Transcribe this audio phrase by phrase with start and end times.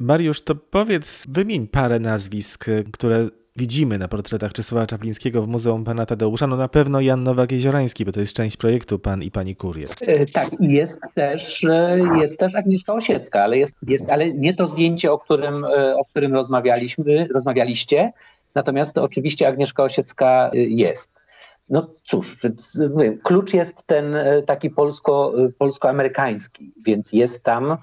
[0.00, 6.06] Mariusz, to powiedz, wymień parę nazwisk, które widzimy na portretach Czesława Czaplińskiego w Muzeum Pana
[6.06, 9.88] Tadeusza, no na pewno Jan Nowak-Jeziorański, bo to jest część projektu Pan i Pani Kurier.
[10.00, 14.66] E, tak, jest też, e, jest też Agnieszka Osiecka, ale, jest, jest, ale nie to
[14.66, 18.12] zdjęcie, o którym, e, o którym rozmawialiśmy, rozmawialiście,
[18.54, 21.10] natomiast oczywiście Agnieszka Osiecka jest.
[21.68, 22.38] No cóż,
[23.22, 24.14] klucz jest ten
[24.46, 27.76] taki polsko, polsko-amerykański, więc jest tam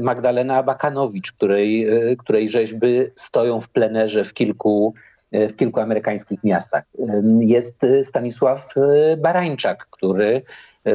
[0.00, 4.94] Magdalena Bakanowicz, której, e, której rzeźby stoją w plenerze w kilku,
[5.32, 6.84] e, w kilku amerykańskich miastach.
[7.40, 8.74] Jest Stanisław
[9.18, 10.42] Barańczak, który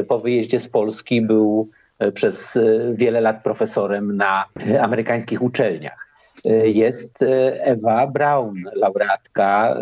[0.08, 1.70] po wyjeździe z Polski był
[2.14, 2.58] przez
[2.92, 4.44] wiele lat profesorem na
[4.80, 6.11] amerykańskich uczelniach.
[6.64, 7.18] Jest
[7.60, 9.76] Ewa Braun, laureatka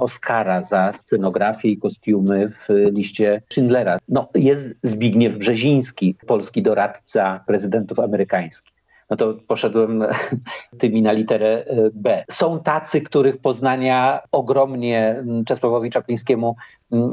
[0.00, 3.98] Oscara za scenografię i kostiumy w liście Schindlera.
[4.08, 8.76] No, jest Zbigniew Brzeziński, polski doradca prezydentów amerykańskich
[9.10, 10.04] no to poszedłem
[10.78, 11.64] tymi na literę
[11.94, 12.24] B.
[12.30, 16.56] Są tacy, których poznania ogromnie Czesławowi Czaplińskiemu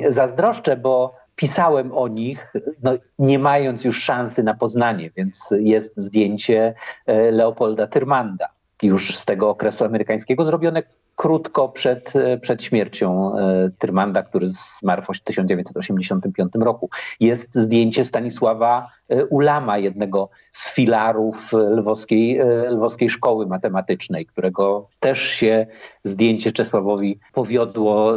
[0.10, 6.74] zazdroszczę, bo pisałem o nich, no, nie mając już szansy na poznanie, więc jest zdjęcie
[7.06, 8.53] e, Leopolda Tyrmanda
[8.84, 10.84] już z tego okresu amerykańskiego, zrobione
[11.16, 16.90] krótko przed, przed śmiercią e, Tyrmanda, który zmarł w 1985 roku.
[17.20, 25.22] Jest zdjęcie Stanisława e, Ulama, jednego z filarów lwowskiej, e, lwowskiej szkoły matematycznej, którego też
[25.22, 25.68] się
[26.04, 28.14] zdjęcie Czesławowi powiodło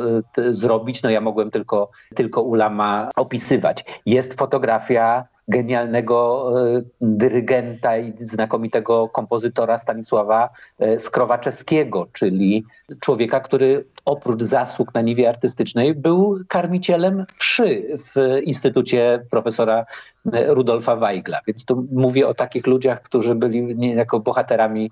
[0.51, 1.03] zrobić.
[1.03, 3.85] No ja mogłem tylko, tylko Ulama opisywać.
[4.07, 12.65] Jest fotografia genialnego e, dyrygenta i znakomitego kompozytora Stanisława e, Skrowaczewskiego, czyli
[13.01, 19.87] człowieka, który oprócz zasług na niwie artystycznej był karmicielem wszy w Instytucie profesora
[20.33, 21.41] e, Rudolfa Weigla.
[21.47, 24.91] Więc tu mówię o takich ludziach, którzy byli niejako bohaterami,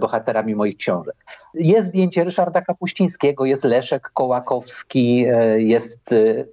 [0.00, 1.14] bohaterami moich książek.
[1.58, 5.26] Jest zdjęcie Ryszarda Kapuścińskiego, jest Leszek Kołakowski,
[5.56, 6.10] jest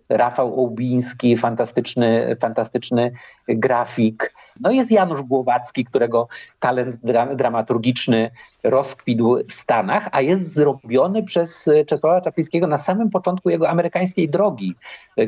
[0.10, 3.12] Rafał Ołbiński, fantastyczny, fantastyczny
[3.48, 4.34] grafik.
[4.60, 6.28] No jest Janusz Głowacki, którego
[6.60, 8.32] talent dra dramaturgiczny
[8.64, 14.76] rozkwitł w Stanach, a jest zrobiony przez Czesława Czaplińskiego na samym początku jego amerykańskiej drogi,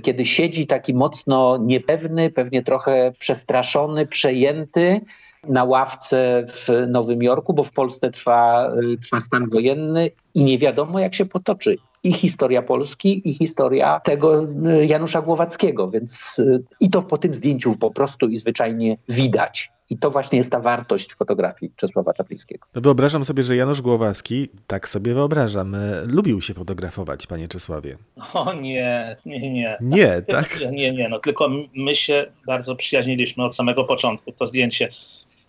[0.03, 5.01] kiedy siedzi taki mocno niepewny, pewnie trochę przestraszony, przejęty
[5.47, 10.99] na ławce w Nowym Jorku, bo w Polsce trwa, trwa stan wojenny i nie wiadomo,
[10.99, 16.89] jak się potoczy i historia Polski, i historia tego y, Janusza Głowackiego, więc y, i
[16.89, 19.71] to po tym zdjęciu po prostu i zwyczajnie widać.
[19.89, 22.67] I to właśnie jest ta wartość fotografii Czesława Czaplińskiego.
[22.75, 27.97] No wyobrażam sobie, że Janusz Głowacki, tak sobie wyobrażam, e, lubił się fotografować, panie Czesławie.
[28.33, 29.77] O nie, nie, nie.
[29.81, 30.59] Nie, tak?
[30.71, 34.31] Nie, nie, no tylko my się bardzo przyjaźniliśmy od samego początku.
[34.31, 34.89] To zdjęcie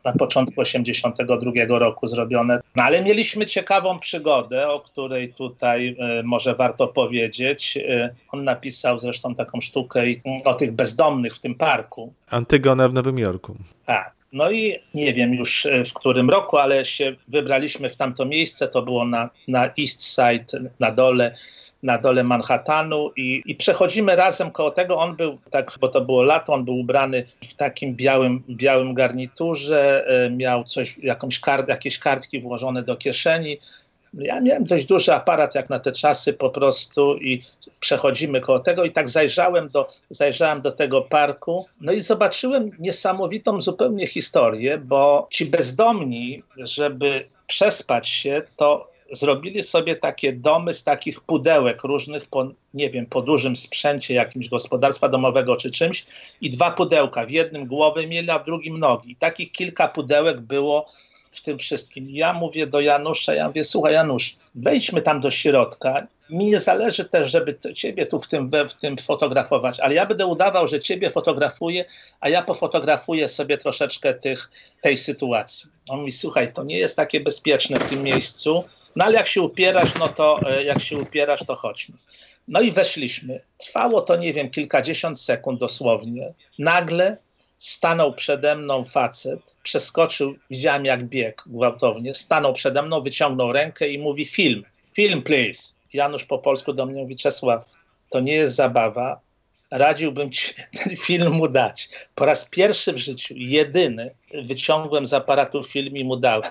[0.07, 2.61] na początku 1982 roku zrobione.
[2.77, 7.77] No ale mieliśmy ciekawą przygodę, o której tutaj y, może warto powiedzieć.
[7.77, 10.03] Y, on napisał zresztą taką sztukę
[10.45, 12.13] o tych bezdomnych w tym parku.
[12.31, 13.57] Antygona w Nowym Jorku.
[13.87, 14.16] Tak.
[14.33, 18.69] No i nie wiem już e, w którym roku, ale się wybraliśmy w tamto miejsce.
[18.69, 21.35] To było na, na East Side, na dole
[21.83, 24.99] na dole Manhattanu i, i przechodzimy razem koło tego.
[24.99, 30.07] On był, tak, bo to było lato, on był ubrany w takim białym, białym garniturze,
[30.07, 33.59] e, miał coś, jakąś kart, jakieś kartki włożone do kieszeni.
[34.19, 37.43] Ja miałem dość duży aparat jak na te czasy po prostu i
[37.81, 43.63] przechodzimy koło tego i tak zajrzałem do, zajrzałem do tego parku, no i zobaczyłem niesamowitą
[43.63, 51.21] zupełnie historię, bo ci bezdomni, żeby przespać się, to zrobili sobie takie domy z takich
[51.21, 56.07] pudełek różnych, po, nie wiem, po dużym sprzęcie jakimś gospodarstwa domowego czy czymś
[56.41, 59.11] i dwa pudełka, w jednym głowy mieli, a w drugim nogi.
[59.11, 60.87] I takich kilka pudełek było
[61.37, 62.07] w tym wszystkim.
[62.11, 66.07] Ja mówię do Janusza, ja mówię, słuchaj Janusz, wejdźmy tam do środka.
[66.31, 70.27] Mi nie zależy też, żeby ciebie tu w tym, w tym fotografować, ale ja będę
[70.27, 71.85] udawał, że ciebie fotografuję,
[72.21, 75.71] a ja pofotografuję sobie troszeczkę tych, tej sytuacji.
[75.89, 78.65] On mi, słuchaj, to nie jest takie bezpieczne w tym miejscu,
[78.97, 81.97] no ale jak się upierasz, no to e, jak się upierasz, to chodźmy.
[82.49, 83.41] No i weszliśmy.
[83.59, 86.35] Trwało to, nie wiem, kilkadziesiąt sekund dosłownie.
[86.59, 87.17] Nagle
[87.59, 93.99] stanął przede mną facet, przeskoczył, widziałem jak biegł gwałtownie, stanął przede mną, wyciągnął rękę i
[93.99, 95.75] mówi film, film please.
[95.93, 97.65] Janusz po polsku do mnie mówi, Czesław,
[98.11, 99.21] to nie jest zabawa,
[99.71, 100.55] radziłbym ci
[100.85, 101.89] ten film mu dać.
[102.15, 106.51] Po raz pierwszy w życiu, jedyny, wyciągłem z aparatu film i mu dałem.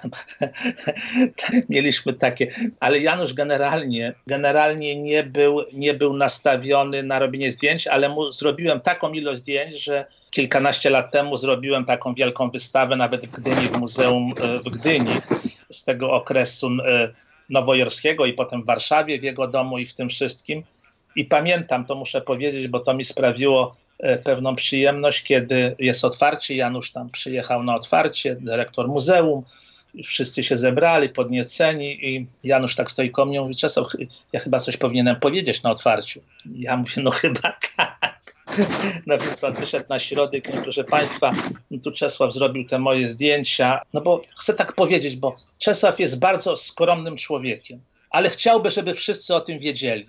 [1.69, 2.47] Mieliśmy takie,
[2.79, 8.81] ale Janusz generalnie, generalnie nie, był, nie był nastawiony na robienie zdjęć, ale mu zrobiłem
[8.81, 13.77] taką ilość zdjęć, że kilkanaście lat temu zrobiłem taką wielką wystawę nawet w Gdyni, w
[13.77, 15.11] Muzeum e, w Gdyni
[15.69, 17.09] z tego okresu e,
[17.49, 20.63] nowojorskiego i potem w Warszawie, w jego domu i w tym wszystkim.
[21.15, 26.55] I pamiętam, to muszę powiedzieć, bo to mi sprawiło e, pewną przyjemność, kiedy jest otwarcie.
[26.55, 29.43] Janusz tam przyjechał na otwarcie, dyrektor muzeum.
[30.03, 33.87] Wszyscy się zebrali, podnieceni i Janusz tak stoi koło mnie mówi, Czesław,
[34.33, 36.21] ja chyba coś powinienem powiedzieć na otwarciu.
[36.55, 37.39] Ja mówię, no chyba
[37.75, 37.95] tak.
[39.07, 41.31] No więc on wyszedł na środek, no proszę Państwa,
[41.83, 46.57] tu Czesław zrobił te moje zdjęcia, no bo chcę tak powiedzieć, bo Czesław jest bardzo
[46.57, 47.79] skromnym człowiekiem
[48.15, 50.05] ale chciałby, żeby wszyscy o tym wiedzieli.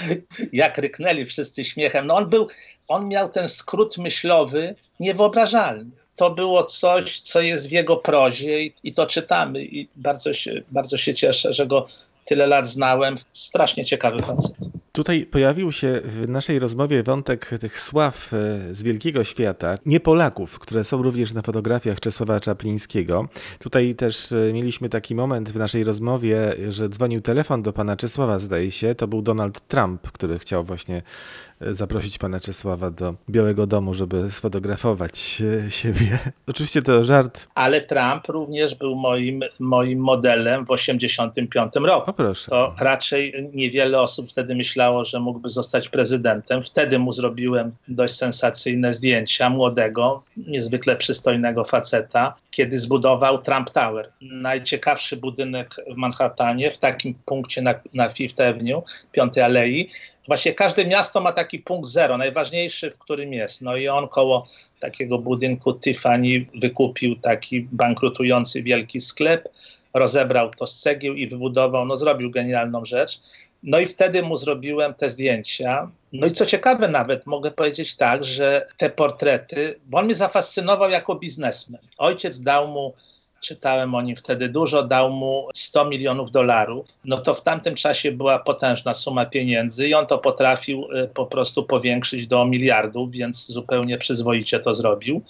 [0.52, 2.06] Jak ryknęli wszyscy śmiechem.
[2.06, 2.48] No on był,
[2.88, 5.90] on miał ten skrót myślowy niewyobrażalny.
[6.16, 10.62] To było coś, co jest w jego prozie i, i to czytamy i bardzo się,
[10.70, 11.86] bardzo się cieszę, że go
[12.24, 13.16] tyle lat znałem.
[13.32, 14.56] Strasznie ciekawy facet.
[14.92, 20.58] Tutaj pojawił się w naszej rozmowie wątek tych sław e, z wielkiego świata, nie Polaków,
[20.58, 23.28] które są również na fotografiach Czesława Czaplińskiego.
[23.58, 28.38] Tutaj też e, mieliśmy taki moment w naszej rozmowie, że dzwonił telefon do pana Czesława,
[28.38, 28.94] zdaje się.
[28.94, 31.02] To był Donald Trump, który chciał właśnie
[31.60, 36.18] zaprosić pana Czesława do Białego Domu, żeby sfotografować siebie.
[36.48, 37.48] Oczywiście to żart.
[37.54, 42.10] Ale Trump również był moim, moim modelem w 1985 roku.
[42.10, 42.50] O proszę.
[42.50, 46.62] To raczej niewiele osób wtedy myślało, myślało, że mógłby zostać prezydentem.
[46.62, 54.12] Wtedy mu zrobiłem dość sensacyjne zdjęcia młodego, niezwykle przystojnego faceta, kiedy zbudował Trump Tower.
[54.20, 59.88] Najciekawszy budynek w Manhattanie, w takim punkcie na, na Fifth Avenue, Piątej Alei.
[60.30, 63.62] Właśnie każde miasto ma taki punkt zero, najważniejszy, w którym jest.
[63.62, 64.44] No i on koło
[64.80, 69.48] takiego budynku Tiffany wykupił taki bankrutujący wielki sklep,
[69.94, 73.20] rozebrał to z cegieł i wybudował, no zrobił genialną rzecz.
[73.62, 75.90] No i wtedy mu zrobiłem te zdjęcia.
[76.12, 80.90] No i co ciekawe nawet, mogę powiedzieć tak, że te portrety, bo on mnie zafascynował
[80.90, 81.80] jako biznesmen.
[81.98, 82.94] Ojciec dał mu,
[83.40, 86.86] czytałem o nim wtedy dużo, dał mu 100 milionów dolarów.
[87.04, 91.26] No to w tamtym czasie była potężna suma pieniędzy i on to potrafił y, po
[91.26, 95.22] prostu powiększyć do miliardów, więc zupełnie przyzwoicie to zrobił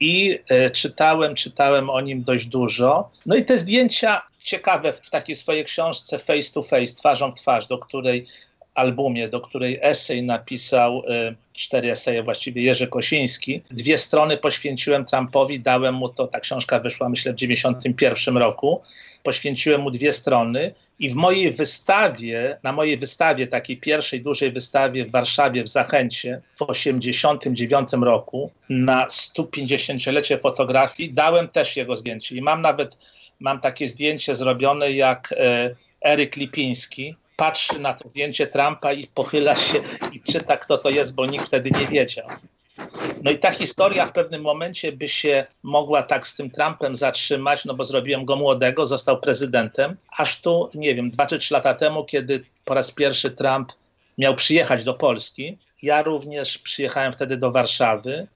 [0.00, 3.10] i e, czytałem, czytałem o nim dość dużo.
[3.26, 7.66] No i te zdjęcia ciekawe w takiej swojej książce Face to Face, twarzą w twarz,
[7.66, 8.26] do której
[8.74, 13.62] albumie, do której esej napisał, e, cztery eseje właściwie, Jerzy Kosiński.
[13.70, 18.82] Dwie strony poświęciłem Trumpowi, dałem mu to, ta książka wyszła myślę w 91 roku,
[19.22, 25.04] poświęciłem mu dwie strony i w mojej wystawie, na mojej wystawie, takiej pierwszej dużej wystawie
[25.04, 32.42] w Warszawie w Zachęcie w 89 roku na 150-lecie fotografii dałem też jego zdjęcie i
[32.42, 32.98] mam nawet,
[33.40, 35.74] mam takie zdjęcie zrobione jak e,
[36.04, 39.80] Eryk Lipiński, patrzy na to zdjęcie Trumpa i pochyla się
[40.12, 42.26] i czyta, kto to jest, bo nikt wtedy nie wiedział.
[43.22, 47.64] No i ta historia w pewnym momencie by się mogła tak z tym Trumpem zatrzymać,
[47.64, 51.74] no bo zrobiłem go młodego, został prezydentem, aż tu, nie wiem, dwa czy trzy lata
[51.74, 53.72] temu, kiedy po raz pierwszy Trump
[54.18, 55.58] miał przyjechać do Polski.
[55.82, 58.26] Ja również przyjechałem wtedy do Warszawy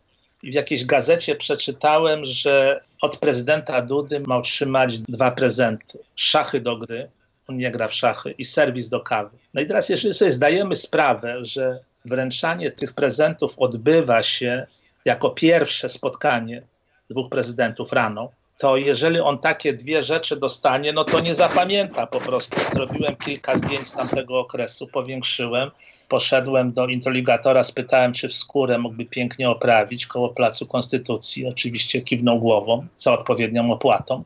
[0.42, 5.98] i w jakiejś gazecie przeczytałem, że od prezydenta Dudy ma otrzymać dwa prezenty.
[6.16, 7.08] Szachy do gry,
[7.48, 9.38] on nie gra w szachy, i serwis do kawy.
[9.54, 14.66] No i teraz, jeżeli sobie zdajemy sprawę, że wręczanie tych prezentów odbywa się
[15.04, 16.62] jako pierwsze spotkanie
[17.10, 22.20] dwóch prezydentów rano, to jeżeli on takie dwie rzeczy dostanie, no to nie zapamięta po
[22.20, 22.60] prostu.
[22.72, 25.70] Zrobiłem kilka zdjęć z tamtego okresu, powiększyłem,
[26.08, 31.46] poszedłem do interrogatora, spytałem, czy w skórę mógłby pięknie oprawić koło Placu Konstytucji.
[31.46, 34.24] Oczywiście kiwnął głową za odpowiednią opłatą.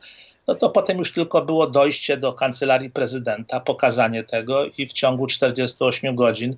[0.50, 5.26] No to potem już tylko było dojście do kancelarii prezydenta, pokazanie tego i w ciągu
[5.26, 6.56] 48 godzin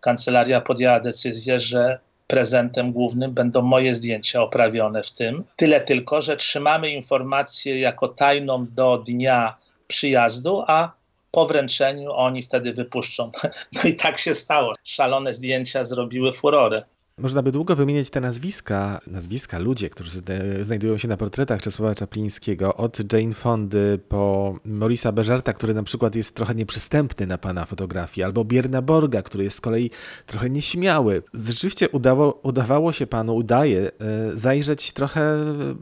[0.00, 5.44] kancelaria podjęła decyzję, że prezentem głównym będą moje zdjęcia oprawione w tym.
[5.56, 9.56] Tyle tylko, że trzymamy informację jako tajną do dnia
[9.88, 10.92] przyjazdu, a
[11.30, 13.30] po wręczeniu oni wtedy wypuszczą.
[13.74, 14.72] No i tak się stało.
[14.84, 16.82] Szalone zdjęcia zrobiły furorę.
[17.18, 20.20] Można by długo wymieniać te nazwiska, nazwiska ludzie, którzy
[20.62, 26.14] znajdują się na portretach Czesława Czaplińskiego, od Jane Fondy po Morisa Beżarta, który na przykład
[26.14, 29.90] jest trochę nieprzystępny na pana fotografii, albo Bierna Borga, który jest z kolei
[30.26, 31.22] trochę nieśmiały.
[31.34, 33.90] Rzeczywiście udało, udawało się panu, udaje e,
[34.36, 35.36] zajrzeć trochę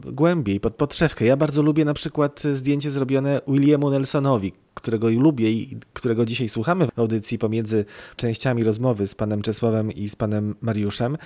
[0.05, 1.25] głębiej, pod podszewkę.
[1.25, 6.87] Ja bardzo lubię na przykład zdjęcie zrobione Williamu Nelsonowi, którego lubię i którego dzisiaj słuchamy
[6.95, 11.17] w audycji pomiędzy częściami rozmowy z panem Czesławem i z panem Mariuszem,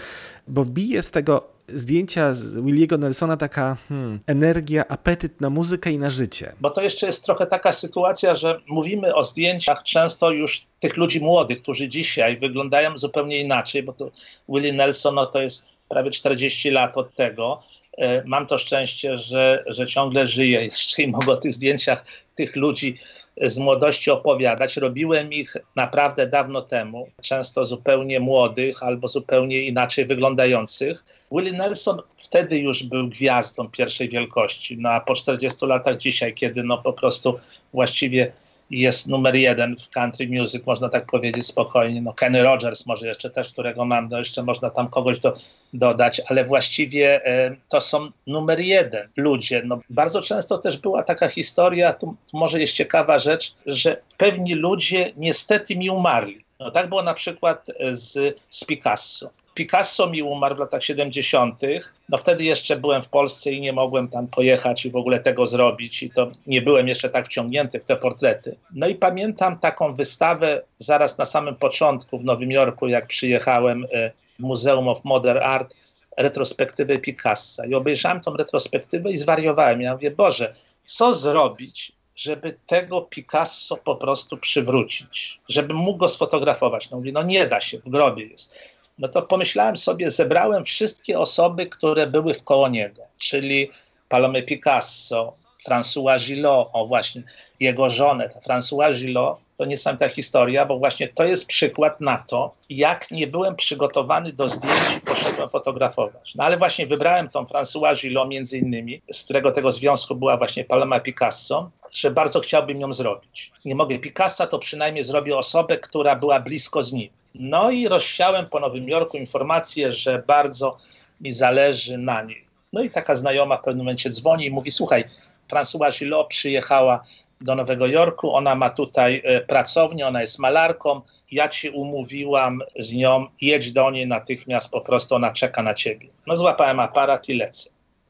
[0.47, 5.97] bo bije z tego zdjęcia z Williego Nelsona taka hmm, energia, apetyt na muzykę i
[5.97, 6.53] na życie.
[6.61, 11.19] Bo to jeszcze jest trochę taka sytuacja, że mówimy o zdjęciach często już tych ludzi
[11.19, 14.11] młodych, którzy dzisiaj wyglądają zupełnie inaczej, bo to
[14.49, 17.59] Willie Nelson no to jest prawie 40 lat od tego.
[17.97, 22.05] E, mam to szczęście, że, że ciągle żyję jeszcze i mogę o tych zdjęciach
[22.35, 22.95] tych ludzi
[23.41, 24.77] z młodości opowiadać.
[24.77, 31.05] Robiłem ich naprawdę dawno temu, często zupełnie młodych albo zupełnie inaczej wyglądających.
[31.31, 36.63] Willie Nelson wtedy już był gwiazdą pierwszej wielkości, no a po 40 latach dzisiaj, kiedy
[36.63, 37.35] no po prostu
[37.73, 38.31] właściwie
[38.71, 42.01] jest numer jeden w country music, można tak powiedzieć spokojnie.
[42.01, 45.33] No Kenny Rogers może jeszcze też, którego mam, no jeszcze można tam kogoś do,
[45.73, 49.61] dodać, ale właściwie e, to są numer jeden ludzie.
[49.65, 54.55] No, bardzo często też była taka historia, tu, tu może jest ciekawa rzecz, że pewni
[54.55, 56.43] ludzie niestety mi umarli.
[56.59, 59.29] No tak było na przykład z, z Picasso.
[59.53, 61.61] Picasso mi umarł w latach 70.
[62.09, 65.47] No wtedy jeszcze byłem w Polsce i nie mogłem tam pojechać i w ogóle tego
[65.47, 68.55] zrobić i to nie byłem jeszcze tak wciągnięty w te portrety.
[68.73, 74.11] No i pamiętam taką wystawę zaraz na samym początku w Nowym Jorku, jak przyjechałem e,
[74.39, 75.75] w Muzeum of Modern Art,
[76.17, 79.81] retrospektywę Picassa i obejrzałem tą retrospektywę i zwariowałem.
[79.81, 80.53] Ja mówię, Boże,
[80.83, 86.89] co zrobić, żeby tego Picasso po prostu przywrócić, żeby mógł go sfotografować.
[86.89, 91.19] No mówię, no nie da się, w grobie jest no to pomyślałem sobie, zebrałem wszystkie
[91.19, 93.69] osoby, które były w koło niego, czyli
[94.09, 95.33] Palome Picasso,
[95.67, 97.23] François Gillot, o właśnie,
[97.59, 103.11] jego żonę, François Gillot, to niesamowita historia, bo właśnie to jest przykład na to, jak
[103.11, 106.35] nie byłem przygotowany do zdjęć i poszedłem fotografować.
[106.35, 110.65] No ale właśnie wybrałem tą François Gillot między innymi, z którego tego związku była właśnie
[110.65, 113.51] Paloma Picasso, że bardzo chciałbym ją zrobić.
[113.65, 117.09] Nie mogę Picassa, to przynajmniej zrobię osobę, która była blisko z nim.
[117.35, 120.77] No i rozsiałem po Nowym Jorku informację, że bardzo
[121.21, 122.45] mi zależy na niej.
[122.73, 125.03] No i taka znajoma w pewnym momencie dzwoni i mówi, słuchaj,
[125.49, 127.03] François Gillot przyjechała
[127.41, 132.93] do Nowego Jorku, ona ma tutaj e, pracownię, ona jest malarką, ja ci umówiłam z
[132.93, 136.07] nią, jedź do niej natychmiast, po prostu ona czeka na ciebie.
[136.27, 137.69] No złapałem aparat i lecę.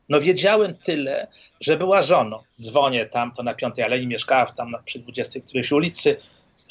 [0.10, 1.28] No wiedziałem tyle,
[1.62, 2.40] że była żoną.
[2.62, 6.18] Dzwonię tam, to na Piątej Alei mieszkała tam przy 20 którejś ulicy,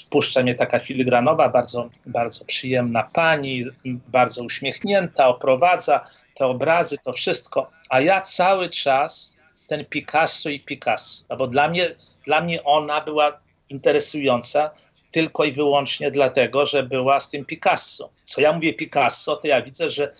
[0.04, 3.64] wpuszcza mnie taka filigranowa, bardzo, bardzo przyjemna pani,
[4.08, 6.04] bardzo uśmiechnięta, oprowadza
[6.34, 7.70] te obrazy, to wszystko.
[7.88, 11.94] A ja cały czas ten Picasso i Picasso, no bo dla mnie,
[12.26, 14.70] dla mnie ona była interesująca
[15.10, 18.10] tylko i wyłącznie dlatego, że była z tym Picasso.
[18.24, 20.12] Co ja mówię Picasso, to ja widzę, że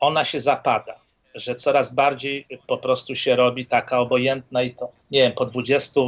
[0.00, 5.22] ona się zapada że coraz bardziej po prostu się robi taka obojętna i to, nie
[5.22, 6.04] wiem, po 20 y,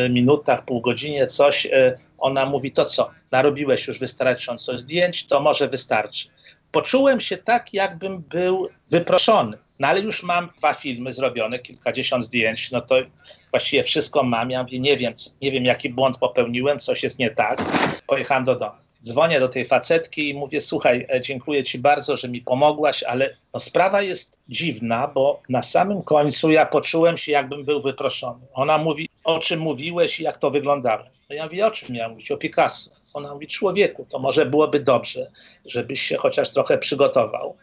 [0.00, 5.40] y, minutach, pół godzinie coś, y, ona mówi, to co, narobiłeś już wystarczająco zdjęć, to
[5.40, 6.28] może wystarczy.
[6.72, 9.58] Poczułem się tak, jakbym był wyproszony.
[9.78, 12.96] No ale już mam dwa filmy zrobione, kilkadziesiąt zdjęć, no to
[13.50, 14.50] właściwie wszystko mam.
[14.50, 17.62] Ja mówię, nie wiem, nie wiem jaki błąd popełniłem, coś jest nie tak.
[18.06, 22.28] Pojechałem do domu dzwonię do tej facetki i mówię, słuchaj, e, dziękuję ci bardzo, że
[22.28, 27.64] mi pomogłaś, ale no, sprawa jest dziwna, bo na samym końcu ja poczułem się, jakbym
[27.64, 28.46] był wyproszony.
[28.52, 31.04] Ona mówi, o czym mówiłeś i jak to wyglądało.
[31.30, 32.30] No ja mówię, o czym miałem mówić?
[32.30, 32.90] O Picasso.
[33.14, 35.30] Ona mówi, człowieku, to może byłoby dobrze,
[35.64, 37.56] żebyś się chociaż trochę przygotował,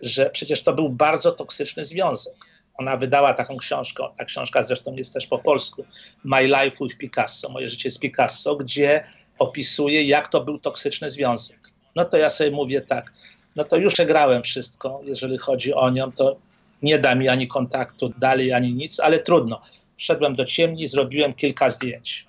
[0.00, 2.34] że przecież to był bardzo toksyczny związek.
[2.78, 5.84] Ona wydała taką książkę, ta książka zresztą jest też po polsku,
[6.24, 9.04] My Life with Picasso, moje życie z Picasso, gdzie
[9.38, 11.58] opisuje, jak to był toksyczny związek.
[11.96, 13.12] No to ja sobie mówię tak,
[13.56, 16.36] no to już przegrałem wszystko, jeżeli chodzi o nią, to
[16.82, 19.60] nie da mi ani kontaktu dalej, ani nic, ale trudno.
[19.96, 22.26] Wszedłem do ciemni, zrobiłem kilka zdjęć.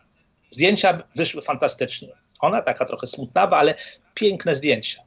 [0.49, 2.07] Zdjęcia wyszły fantastycznie.
[2.39, 3.75] Ona taka trochę smutnawa, ale
[4.13, 5.01] piękne zdjęcia.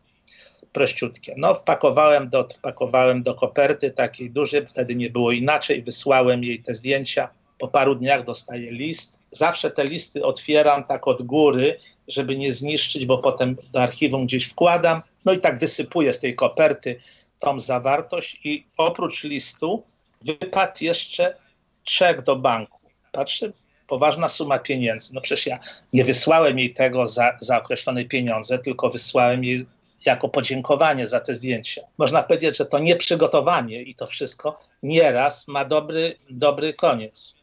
[0.72, 1.34] Prościutkie.
[1.36, 5.82] No, wpakowałem do, wpakowałem do koperty takiej dużej, wtedy nie było inaczej.
[5.82, 7.28] Wysłałem jej te zdjęcia.
[7.60, 13.06] Po paru dniach dostaję list zawsze te listy otwieram tak od góry, żeby nie zniszczyć,
[13.06, 15.02] bo potem do archiwum gdzieś wkładam.
[15.24, 17.00] No i tak wysypuję z tej koperty
[17.38, 19.82] tą zawartość i oprócz listu
[20.22, 21.34] wypadł jeszcze
[21.82, 22.80] czek do banku.
[23.12, 23.52] Patrzę,
[23.88, 25.14] poważna suma pieniędzy.
[25.14, 25.58] No przecież ja
[25.92, 29.66] nie wysłałem jej tego za, za określone pieniądze, tylko wysłałem jej
[30.06, 31.82] jako podziękowanie za te zdjęcia.
[31.98, 37.36] Można powiedzieć, że to nieprzygotowanie i to wszystko nieraz ma dobry, dobry koniec